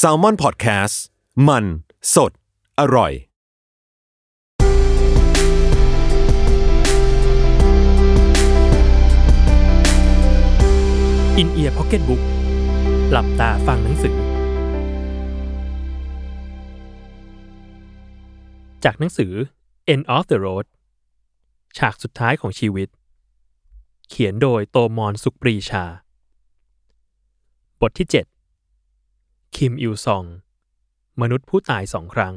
[0.00, 0.94] s a l ม o n PODCAST
[1.48, 1.64] มัน
[2.14, 2.32] สด
[2.80, 3.12] อร่อย
[11.38, 12.22] อินเอียร์พ็อกเก็ตบุ๊ก
[13.10, 14.16] หลับตาฟังหนังสือ
[18.84, 19.32] จากหนังสือ
[19.92, 20.66] End of the Road
[21.78, 22.88] ฉากสุดท้ายของชีวิต
[24.08, 25.84] เขียนโดยโตมอนสุขปรีชา
[27.80, 28.31] บทที่ 7
[29.56, 30.24] คิมอิวซอง
[31.20, 32.34] มนุษย์ผู้ตายสองครั้ง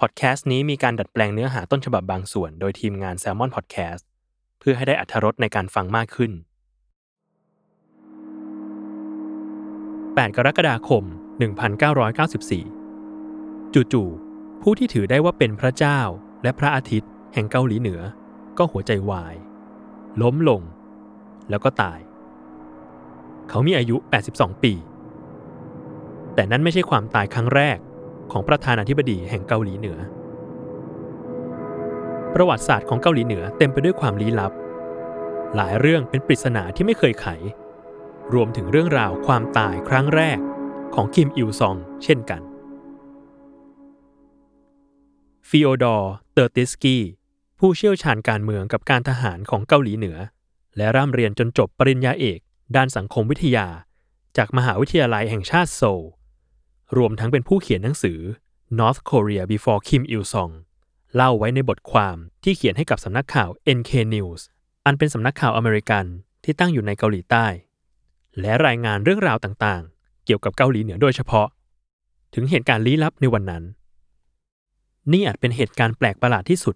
[0.00, 4.02] พอดแคสต์นี้มีการดัดแปลงเนื้อหาต้นฉบับบางส่วน โดยทีมงาน Salmon Podcast
[4.58, 6.32] เพื่อให้ได้อัธรสในการฟังมากขึ้น
[9.68, 11.04] 8 กรกฎาคม
[12.18, 16.00] 1994 จู่ๆ ผู้ที่ถือได้ว่าเป็นพระเจ้า
[16.42, 18.00] และพระอาทิตย์ แห่งเกาหลีเหนือ
[18.58, 19.34] ก็หัวใจวาย
[20.22, 20.62] ล้มลง
[21.50, 21.98] แล้วก็ตาย
[23.48, 23.96] เขามีอายุ
[24.30, 24.74] 82 ปี
[26.38, 27.78] แต่นั่นไม่ใช่ความตายครั้งแรก
[28.32, 29.98] ของประธานาธิบดีแห่งเกาหลีเหนือ
[32.34, 34.52] ประวัติศาสตร์ของเกาหลีเหนือเต็มไปด้วยความลี้ลับ
[35.56, 37.26] หลายเรื่องเป็นปริศนาที่ไม่เคยไข
[38.34, 40.38] รวมถึงเรื่องราวความตายครั้งแรก
[40.94, 42.42] ของคิมอิลซอง เช่นกัน
[45.48, 47.02] ฟิโอดอร์เตอร์ติสกี้
[47.58, 50.18] ผู้เชี่ยวชาญการเมืองกับการทหารของเกาหลีเหนือ
[50.76, 52.40] และร่ำเรียนจนจบปริญญาเอก
[52.76, 53.66] ด้านสังคมวิทยา
[54.36, 56.04] จากมหาวิทยาลัยแห่งชาติโซล
[56.96, 58.18] รวมทั้งเป็นผู้เขียนหนังสือ
[58.78, 60.52] North Korea Before Kim Il Sung
[61.14, 64.40] เล่าไว้ในบทความที่เขียนให้กับสำนักข่าว NK News
[64.86, 66.04] อันเป็นสำนักข่าวอเมริกัน
[66.44, 67.46] ที่ตั้งอยู่ในเกาหลีใต้
[68.40, 71.48] และรายงานเรื่องราวต่างๆ เกี่ยวกับเกาหลีเหนือโดยเฉพาะ
[72.34, 73.64] ถึงเหตุการณ์ลี้ลับในวันนั้น
[75.12, 76.74] นี่อาจเป็นเหตุการณ์แปลกประหลาดที่สุด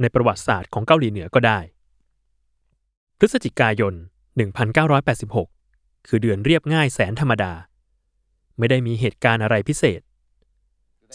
[0.00, 1.58] ในประวัติศาสตร์ของเกาหลีเหนือก็ได้
[3.18, 3.94] พฤศจิกายน
[4.80, 7.52] 1986 คือเดือนเรียบง่ายแสนธรรมดา
[8.58, 10.00] ไม่ได้มีเหตุการณ์อะไรพิเศษ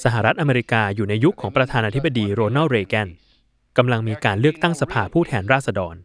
[0.04, 3.10] สหรัฐอเมริกาอยู่ในยุคของประธานาธิบดีโรนัลด์เรแกน
[3.78, 5.96] กำลังมีการเลือกตั้งสภาผู้แทนราษฎร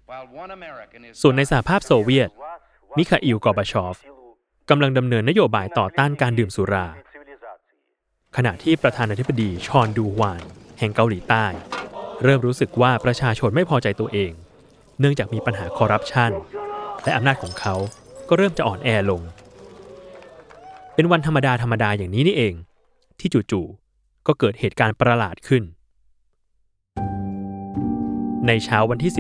[1.20, 2.30] ส่วนในสหภาพโซเวียต
[2.96, 3.96] มิคาอิลกอบาชอฟ
[4.70, 6.86] กำลังดำเนินนโยบายต่อต้านการดื่มสุรา
[8.36, 10.42] ขณะที่ประธานาธิบดีชอนดูฮวาน
[10.78, 11.46] แห่งเกาหลีใต้
[12.24, 14.32] เริ่มรู้สึกว่าประชาชนไม่พอใจตัวเอง
[15.00, 16.30] เนื่องจากมีปัญหาคอร์รัปชัน
[17.04, 17.74] และอำนาจของเขา
[18.28, 19.22] ก็เริ่มจะอ่อนแอลง
[20.98, 22.54] เป็นวันธรรมดาธรรมดาอย่างนี้นี่เอง
[23.18, 25.62] ที่จู่ๆก็เกิดเหตุการณ์ประหลาดขึ้น
[28.46, 29.12] ในเช้าวันที่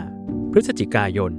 [0.00, 1.32] 15 พฤศจิกายน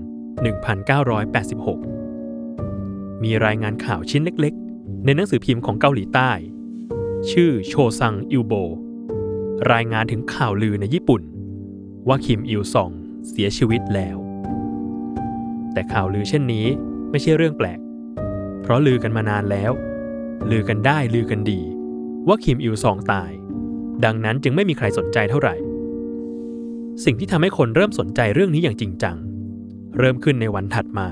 [1.97, 6.31] 1986 มีรายงานข่าวชิ้นเล็กๆ ในหนังสือพิมพ์ของเกาหลีใต้
[7.31, 8.53] ชื่อโชซังอิวโบ
[9.73, 11.21] รายงานถึงข่าวลือในญี่ปุ่น
[12.07, 12.91] ว่าคิมอิลซอง
[13.29, 14.17] เสียชีวิตแล้ว
[15.73, 16.65] แต่ข่าวลือเช่นนี้
[17.09, 17.79] ไม่ใช่เรื่องแปลก
[18.61, 19.73] เพราะลือกันมานานแล้ว
[20.51, 21.61] ลือกันได้ลือกันดี
[22.27, 23.31] ว่าคิมอิลซองตาย
[24.05, 25.55] ดังนั้นจึงไม่มีใครสนใจเท่าไหร่
[27.05, 29.15] สิ่งที่ทำให้คนเริ่มสนใจเรื่องนี้อย่างจริงจัง
[29.97, 31.07] เริ่มขึ้นในวันถัดมา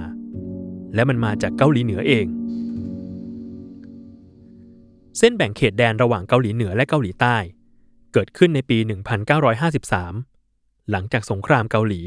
[0.95, 2.27] และมันมาจากเกาหลีเหนือเอง
[5.17, 7.37] เส้นแบ่งเขตแดนระหว่างเกาหลีเหนือและเกาหลีใต้
[8.13, 8.77] เกิดขึ้นในปี
[9.63, 12.01] 1953 หลังจากสงครามเกาหลี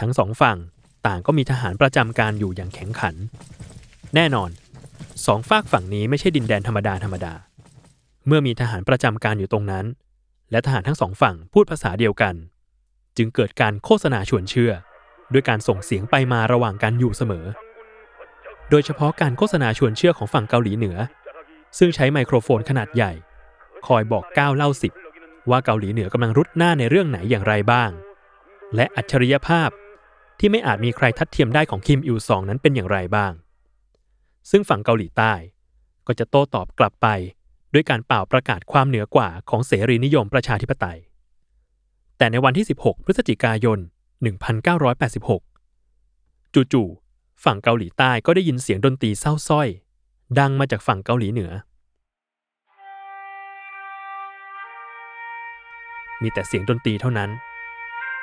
[0.00, 0.58] ทั้งสองฝั่ง
[1.06, 3.14] ต่างก็มีทหารประจำการอยู่อย่างแข็งขัน
[4.14, 4.50] แน่นอน
[5.24, 7.34] สองฝากฝั่งนี้ไม่ใช่ดินแดนธรรมดาธรรมดา
[8.26, 9.84] เมื่อมีทหารประจำการอยู่ตรงนั้น
[10.50, 12.34] และทหารทั้งสองฝั่งพูดภาษาเดียวกัน
[13.16, 14.72] จึงเกิดการโฆษณาชวนเชื่อ
[15.32, 17.46] ด้วยการส่งเสียงไปมาระหว่างกันอยู่เสมอ
[18.70, 20.96] โดยเฉพาะการโฆษณาชวนเชื่อของฝั่งเกาหลีเหนือ
[21.78, 23.12] ซึ่งใช้ไมโครโฟนขนาดใหญ่
[23.86, 24.92] คอยบอกก้าวเล่าสิบ
[25.50, 27.90] ว่าเกาหลีเหนือกำลังรุดหน้าในเรื่องไหนอย่างไรบ้าง
[28.74, 29.70] และอัจฉริยภาพ
[30.38, 33.32] ที่ไม่อาจมีใครทัดเทียมได้ของคิมอิลซองนั้นเป็นอย่างไรบ้าง
[34.50, 35.32] ซึ่งฝั่งเกาหลีใต้
[36.06, 37.06] ก็จะโต้ตอบกลับไป
[37.72, 40.98] ด้วยการเป่าประกาศความเหนือกว่าของเสรีนิยมประชาธิปไตย
[42.18, 43.78] แต่ในวันที่ 16 พฤศจิกายน
[45.36, 49.68] 1986 จู่ๆฝั่งเกาหลีใต้ก็ได้ยินเสียงดนตรีเศร้าส้อย
[50.38, 51.50] ดังมาจากฝั่งเกาหลีเหนือ
[56.22, 57.30] มีแต่เสียงดนตรีเท่านั้น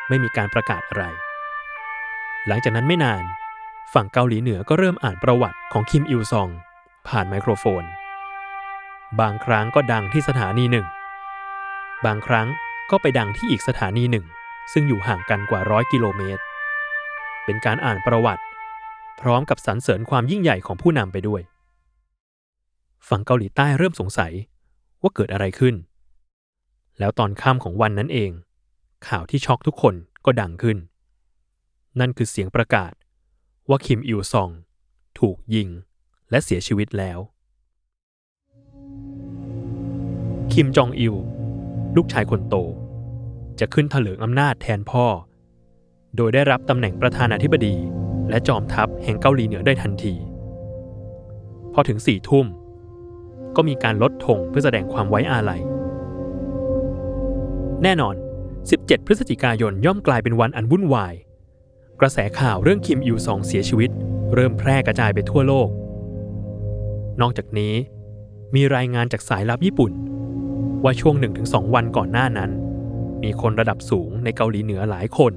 [0.09, 1.03] ไม่มีการประกาศอะไร
[2.47, 3.23] หลังจากนั้นไม่นาน
[3.93, 6.49] ฝั่งเกาหลีเหนือก็เริ่มอ่านประวัติของคิมอิลซอง
[7.07, 7.83] ผ่านไมโครโฟน
[9.19, 10.85] บางครั้งก็ดังที่สถานีหนึ่ง
[12.05, 12.47] บางครั้ง
[12.91, 14.25] ก็ไปดังที่อีกสถานีหนึ่ง
[14.73, 16.43] ซึ่งอยู่ห่างกันกว่าร้อยกิโลเมตร
[17.45, 18.43] เป็นการอ่านประวัติ
[19.21, 21.41] พร้อมกับสรรเสริญความยิ่งใหญ่ของผู้นำไปด้วย
[23.07, 24.33] ฝั่งเกาหลีใต้เริ่มสงสัย
[25.01, 25.75] ว่าเกิดอะไรขึ้น
[26.99, 28.31] แล้วตอนค่ำของวันนั้นเอง
[29.07, 29.95] ข่าวที่ช็อกทุกคน
[30.25, 30.77] ก็ดังขึ้น
[31.99, 32.91] นั่นคือเสียงประกาศ
[33.69, 34.49] ว่าคิมอิลซอง
[35.19, 35.69] ถูกยิง
[36.31, 37.19] และเสียชีวิตแล้ว
[40.53, 41.15] คิมจองอิล
[41.95, 42.55] ลูกชายคนโต
[43.59, 45.05] จะขึ้นเถลิงอำนาจแทนพ่อ
[46.15, 47.75] โดยได้รับตำแหน่งประธานาธิบดี
[48.29, 50.13] และจอมทัพแห่งเกาหลีเหนือได้ทันที
[51.73, 52.45] พอถึงสี่ทุ่ม
[53.55, 55.61] ก็มีการลดธงเพื่อแสดงความไว้อาลัย
[57.83, 58.15] แน่นอน
[58.61, 61.13] 17 พฤศจิกายนย่อมกลายเป็นวันอันวุ่นวาย
[62.05, 63.91] กระแสข่าวเรื่องคิมอิลซองเสียชีวิต
[64.33, 65.69] เริ่มแพร่กระจายไปทั่วโลก
[67.21, 67.73] นอกจากนี้
[68.55, 69.91] มีรายงานจากสายลับญี่ปุ่น
[70.83, 71.15] ว่าช่วง
[71.45, 72.51] 1-2 วันก่อนหน้านั้น
[73.23, 75.33] มีคนระดับสูงในเกาหลีเหนือหลายคน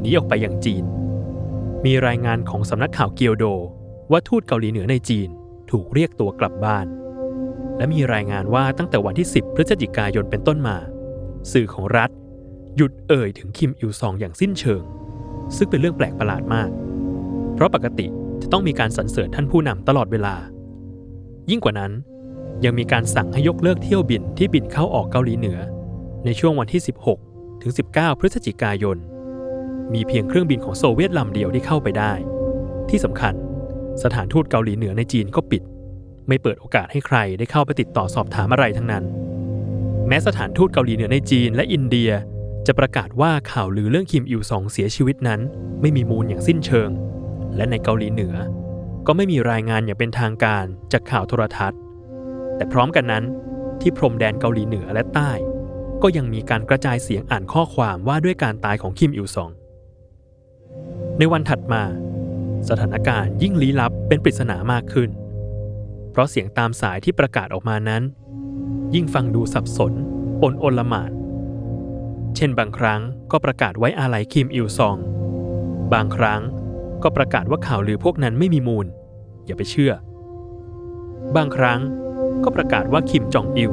[0.00, 0.84] หนีออกไปอยังจีน
[1.84, 3.44] มีรายงานของสำนักข่าวเกียวโด
[4.10, 5.28] ว่าทูตเกาหลีเหนือในจีน
[5.70, 6.86] ถูกเรียกตัวกลับบ้าน
[7.76, 10.76] และมีรายงานว่าตั้งแต่วันที่ 10 พฤศจิกายนเป็นต้นมา
[11.52, 12.10] สื่อของรัฐ
[12.76, 14.84] หยุดเอ่ยถึงคิมอิลซองอย่างสิ้นเชิง
[15.56, 16.70] ซึ่งเป็นเรื่องแปลกประหลาดมาก
[17.54, 18.06] เพราะปกติ
[18.42, 20.34] จะต้องมีการสรรเสริญท่านผู้นำตลอดเวลา
[21.50, 21.92] ยิ่งกว่านั้น
[22.64, 25.58] ยังมีการสั่งให้ยกเลิกเที่ยวบินที่บินเข้าออกเกาหลีเหนือ
[26.24, 26.82] ในช่วงวันที่
[27.20, 28.96] 16 ถึง 19 พฤศจิกายน
[29.94, 32.12] มีเพียงเครื่องบินของโซเวียตลำเดียวที่เข้าไปได้
[32.90, 33.34] ที่สำคัญ
[34.02, 35.62] สถานทูตเกาหลีเหนือในจีนก็ปิด
[36.28, 39.04] ไม่เปิดโอกาสให้ใครได้เข้าไปติดต่อสอบถามอะไรทั้งนั้น
[40.08, 42.10] แม้สถานทูตเกาหลีเหนือในจีนและอินเดีย
[42.66, 45.40] จะประกาศว่าข่าวลือเรื่องคิมอิลซองเสียชีวิตนั้น
[45.80, 46.90] ไม่มีมูลอย่างสิ้นเชิง
[47.56, 48.34] และในเกาหลีเหนือ
[49.06, 51.80] ก็ไม่มีรายงานอย่างเป็นทางการจากข่าวโทรทัศน์
[52.56, 53.24] แต่พร้อมกันนั้น
[53.80, 55.30] ที่พรมแดนเกาหลีเหนือและใต้
[56.02, 59.50] ก็ยังมีการกระจายเสียงอ่านข้อความว่าด้วยการตายของคิมอิลซอง
[61.18, 61.82] ในวันถัดมา
[62.68, 65.10] สถานการณ์ยิ่งลี้ลับเป็นปริศนามากขึ้น
[66.10, 68.02] เพราะเสียงตามสายที่ประกาศออกมานั้น
[68.94, 69.92] ยิ่งฟังดูสับสน
[70.40, 71.12] ปนโอลหมาน
[72.36, 73.00] เช่นบางครั้ง
[73.32, 74.96] ก็ประกาศไว้อาลัยคิมอิลซอง
[75.94, 76.40] บางครั้ง
[77.02, 78.86] ก็ประกาศว่าข่าวลือพวกนั้นไม่มีมูล
[79.46, 79.92] อย่าไปเชื่อ
[81.36, 81.80] บางครั้ง
[82.44, 83.72] ก็ประกาศว่าคิมจองอิล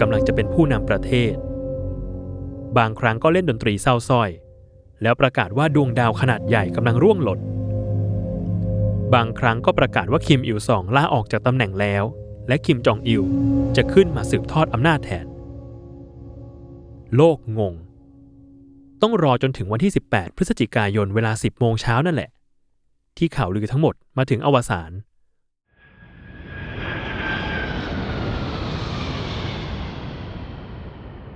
[0.00, 1.34] กำลังจะเป็นผู้นำประเทศ
[2.78, 4.30] บางครั้งก็เล่นดนตรีเศร้าส้อย
[5.02, 7.40] แล้วประกาศว่าดวงดาวขนาดใหญ่กำลังร่วงหล่น
[9.14, 12.04] บางครั้งก็ประกาศว่าคิมอิลซองลาออกจากตำแหน่งแล้ว
[12.48, 13.22] และคิมจองอิล
[13.76, 15.26] จะขึ้นมาสืบทอดอำนาจแทน
[17.16, 17.74] โลกงง
[19.06, 22.30] ต้องรอจนถึงวันที่ 18 พฤศจิกายนเวลา 10 โมงเช้านั่นแหละ
[23.18, 24.90] ที่ข่าวลือทั้งหมดมาถึงอวสาน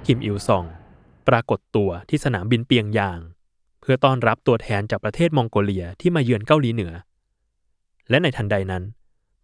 [0.07, 0.65] คิมอิลซอง
[1.29, 3.21] ปรากฏตัวที่สนามบินเปียงยาง
[3.81, 6.93] เพื่อต้อนรับตัวแทนจากประเทศมองโกเลียที่มาเยือนเกาหลีเหนือ
[8.11, 8.83] และในทันใดนั้น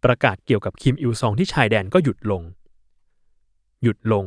[0.05, 2.43] ประกาศเกี่ยวกับคิมอิลซองที่ชายแดนก็หยุดลง
[3.83, 4.25] หยุดลง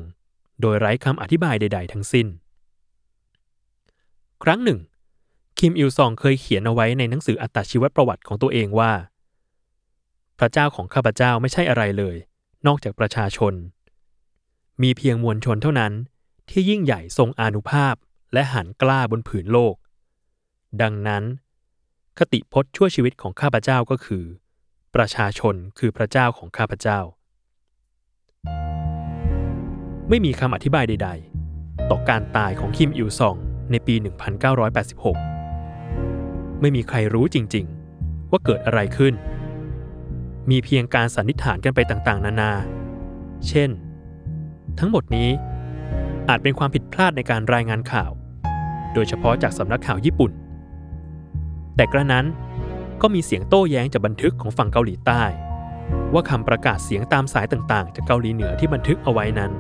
[0.62, 2.28] โดยไร้คำอธิบายใด ๆ ทั้งสิ้น
[4.48, 4.80] รั้งหนึ่ง
[5.60, 8.92] คิมอิลซองเคยเขียนเอาไว้ในหนังสืออัตชีวประวัติของตัวเองว่า
[10.40, 12.16] พระเจ้าของข้าพเจ้าไม่ใช่อะไรเลย
[12.68, 13.54] นอกจากประชาชน
[14.82, 15.94] มีเพียงมวลชนเท่านั้น
[16.50, 17.96] ที่ยิ่งใหญ่ทรงอานุภาพ
[18.34, 19.76] และหันกล้าบนผืนโลก
[20.82, 21.24] ดังนั้น
[22.18, 24.24] คติพจน์ชั่วชีวิตของข้าพเจ้าก็คือ
[24.96, 27.00] ประชาชนคือพระเจ้าของข้าพเจ้า
[30.10, 31.10] ไม่มีคำอธิบายใด
[31.50, 33.38] ๆ ต่อการตายของคิมอิลซอง
[33.72, 33.96] ในปี
[35.48, 39.14] 1986 ไม่มีใครรู้จริงๆ ว่าเกิดอะไรขึ้น
[40.50, 42.52] มีเพียงการสันนิษฐานกันไปต่างๆ นานา
[43.48, 43.70] เช่น
[44.80, 45.30] ทั้งหมดนี้
[46.30, 48.12] อาจเป็นความผิดพลาดในการรายงานข่าว
[48.94, 50.32] โดยเฉพาะจากสำนักข่าวญี่ปุ่น
[51.76, 52.26] แต่กระนั้น
[53.02, 55.24] ก็มีเสียงโต้แย้งจากบันทึกของฝั่งเกาหลีใต้
[56.14, 59.52] ว่าคำประกาศเสียงตามสายต่างๆ จากเกาหลีเหนือที่บันทึกเอาไว้นั้น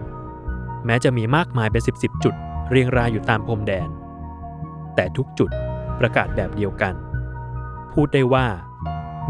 [0.86, 2.36] แม้จะมีมากมายเป็นสิบสิบจุด
[2.72, 3.90] เรียงรายอยู่ตามพรมแดน
[4.96, 5.50] แต่ทุกจุด
[6.00, 6.94] ประกาศแบบเดียวกัน
[7.94, 8.46] พูดได้ว่า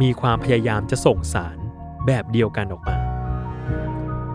[0.02, 1.58] มีความพยายามจะส่งสาร
[2.06, 2.98] แบบเดียวกันออกมา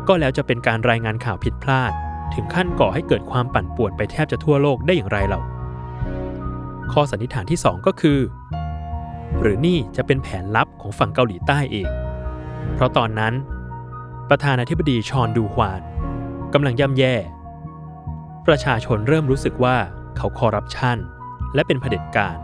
[0.08, 1.92] ก็แล้วจะเป็นการรายงานข่าวผิดพลาด
[2.34, 5.40] ถึงขั้นก่อให้เกิดความปั่นป่วนไปแทบจะทั่วโลกได้อย่างไรเรา
[6.92, 8.18] ข้อสันนิษฐานที่ 2 ก็คือ
[9.40, 11.88] หรือนี่จะเป็นแผนลับของฝั่งเกาหลีใต้เอง
[12.74, 13.34] เพราะตอนนั้น
[14.30, 15.82] ประธานาธิบดีชอนดูฮวาน
[16.54, 17.14] กำลังย่ำแย่
[18.48, 19.76] ประชาชนเริ่มรู้สึกว่า
[20.16, 20.98] เขาคอร์รัปชัน
[21.54, 22.36] และเป็นเผด็จการ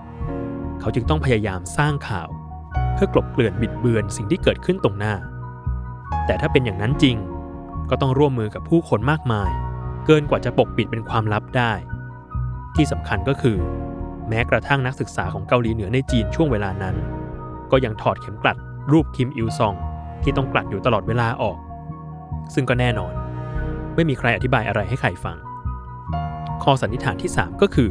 [0.80, 2.28] เขาจึงต้องพยายามสร้างข่าว
[2.94, 5.14] เพื่อกลบเกลื่อนบิดเบือนสิ่งที่เกิดขึ้นตรงหน้า
[6.26, 7.16] แต่ถ้าเป็นอย่างนั้นจริง
[7.90, 9.50] ก็ต้องร่วมมือกับผู้คนมากมาย
[10.06, 11.72] เกินกว่าจะปกปิดเป็นความลับได้
[12.76, 13.56] ที่สำคัญก็คือ
[14.28, 16.96] แม้กระทั่งนักศึกษาของเกาหลีเหนือในจีนช่วงเวลานั้น
[17.70, 18.56] ก็ยังถอดเข็มกลัด
[18.92, 19.74] รูปคิมอิลซอง
[20.22, 21.58] ที่ต้องกลัดอยู่ตลอดเวลาออก
[22.54, 23.12] ซึ่งก็แน่นอน
[23.94, 25.38] ไม่มีใครอธิบายอะไรให้ใครฟัง
[26.70, 27.90] ข้อสันนิษฐานที่ 3 ก็คือ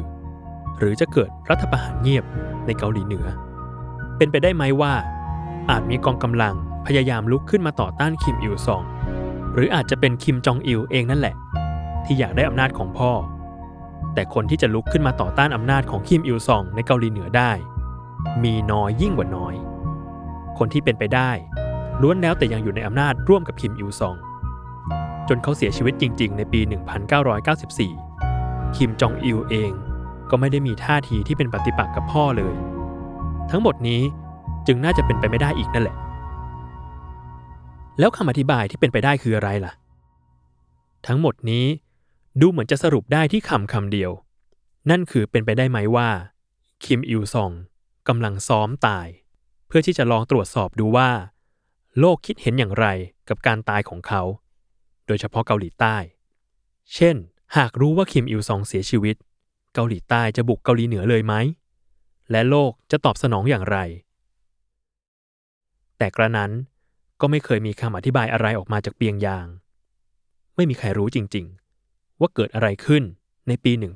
[0.80, 2.24] หรือจะเกิดรัฐประหารเงียบ
[2.66, 3.28] ในเกาหลีเหนือ
[4.18, 4.94] เป็นไปได้ไหมว่า
[5.70, 6.54] อาจมีกองกำลัง
[6.86, 8.84] พยายามลุกขึ้นมาต่อต้านคิมอิลซอง
[9.54, 11.36] หรืออาจจะเป็นคิมจองอิลเองนั่นแหละ
[12.06, 13.12] ที่อยากได้อำนาจของพ่อ
[14.14, 17.52] แต่คนที่จะลุกขึ้นมาต่อต้านอำนาจของคิมอิลซองในเกาหลีเหนือได้
[18.44, 19.56] มีน้อยยิ่งกว่าน้อย
[20.58, 21.32] คนที่เป็นไปได้
[22.02, 24.16] ล้วนแล้วแต่ยังอยู่ในอำนาจร่วมกับคิมอิลซอง
[25.28, 28.07] จนเขาเสียชีวิตจริง ๆ ในปี 1994
[28.76, 29.72] คิมจองอิลเอง
[30.30, 32.56] ก็ไม่ได้มีท่าทีที่เป็นปฏิปักษ์กับพ่อเลย
[33.52, 34.02] ทั้งหมดนี้
[34.68, 35.98] จึงน่าจะเป็นไปไม่ได้อีกนั่นแหละ
[38.00, 39.74] แล้วคำอธิบายที่เป็นไปได้คืออะไรล่ะ
[41.08, 41.66] ทั้งหมดนี้
[42.42, 44.12] ดูเหมือนจะสรุปได้ที่คำคำเดียว
[44.90, 46.10] นั่นคือเป็นไปได้ไหมว่า
[46.84, 47.52] คิมอิลซอง
[48.08, 49.08] กำลังซ้อมตาย
[49.68, 51.10] เพื่อที่จะลองตรวจสอบดูว่า
[52.00, 52.88] โลกคิดเห็นอย่างไร
[53.30, 54.22] กับการตายของเขา
[55.08, 55.96] โดยเฉพาะเกาหลีใต้
[56.94, 57.16] เช่น
[57.56, 59.16] หากรู้ว่าคิมอิลซองเสียชีวิต
[59.74, 61.34] เกาหลีใต้จะบุกเกาหลีเหนือเลยไหม
[62.32, 63.78] และโลกจะตอบสนองอย่างไร
[65.98, 66.52] แต่กระนั้น
[67.22, 69.48] ก็ไม่เคยมีคำอธิบายอะไรออกมาจากเปียงยาง
[70.56, 73.04] ไม่มีใครรู้จริงๆ ว่าเกิดอะไรขึ้น
[73.48, 73.96] ในปี 1986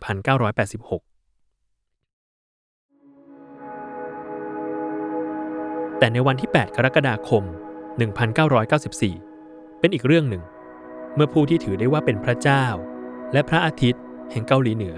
[6.00, 7.44] แต่ในวันที่ 8 กรกฎาคม
[8.22, 10.44] 1994 เป็นอีกเรื่องหนึ่ง
[11.16, 12.66] เมื่อผู้ที่ถือได้ว่าเป็นพระเจ้า
[13.34, 14.96] และพระอาทิตย์แห่งเกาหลีเหนือ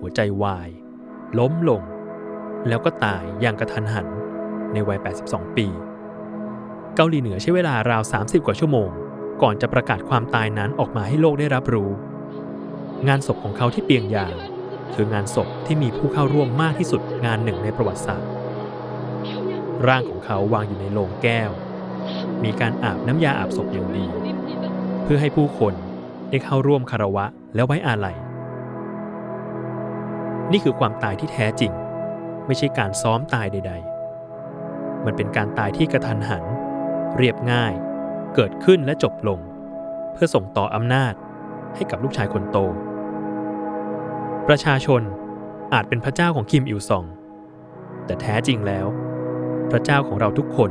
[0.00, 0.68] หัวใจวาย
[1.38, 1.82] ล้มลง
[2.68, 4.06] แล้วก็ตายอย่างกระทันหัน
[4.72, 5.66] ในวัย 82 ปี
[6.96, 8.90] เกาหลีเหนือใช้เวลาราว 30 กว่าชั่วโมง
[9.42, 11.90] ก่อนจะประกาศความตายนั้นออกมาให้โลกได้รับรู้
[13.08, 14.34] งานศพของเขาที่เปียงยาง
[14.94, 18.30] คืองานศพที่มีผู้เข้าร่วมมากที่สุดงานหนึ่งในประวัติศาสตร์
[19.86, 21.50] ร่างของเขาวางอยู่ในโลงแก้ว
[22.44, 24.06] มีการอาบน้ำยาอาบศพอย่างดี
[25.02, 25.74] เพื่อให้ผู้คน
[26.32, 27.24] ได้เข้าร่วมคารวะ
[27.54, 28.16] และไว้อาลัย
[30.52, 31.72] นี่คือความตายที่แท้จริง
[32.46, 33.72] ไม่ใช่การซ้อมตายใด
[34.38, 36.44] ๆ มันเป็นการตายที่กระทันหัน
[37.16, 37.72] เรียบง่าย
[38.34, 39.40] เกิดขึ้นและจบลง
[40.12, 41.14] เพื่อส่งต่ออำนาจ
[41.74, 42.58] ให้กับลูกชายคนโต
[44.48, 45.02] ประชาชน
[45.72, 47.04] อาจเป็นพระเจ้าของคิมอิลซอง
[48.06, 48.86] แต่แท้จริงแล้ว
[49.70, 50.70] พระเจ้าของเราทุกคน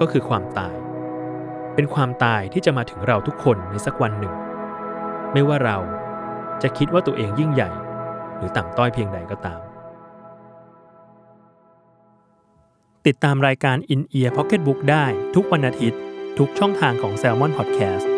[0.00, 0.74] ก็คือความตาย
[1.74, 4.34] เป็นความตายที่จะมาถึงเราทุกคนในสักวันหนึ่ง
[5.32, 5.78] ไม่ว่าเรา
[6.62, 7.70] จะคิดว่าตัวเองยิ่งใหญ่
[8.36, 9.60] หรือต่ำต้อยเพียงใดก็ตาม
[13.06, 16.00] ติดตามรายการ In Ear Pocket Book ได้ทุกวันอาทิตย์
[16.38, 18.11] ทุกช่องทางของ Salmon Podcast